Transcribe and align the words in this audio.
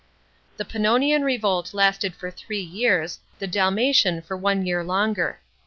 §9. 0.03 0.07
The 0.57 0.65
Pannonian 0.65 1.23
revolt 1.23 1.75
lasted 1.75 2.15
for 2.15 2.31
three 2.31 2.59
years, 2.59 3.19
the 3.37 3.45
Dalmatian 3.45 4.23
for 4.23 4.35
one 4.35 4.65
year 4.65 4.83
longer. 4.83 5.41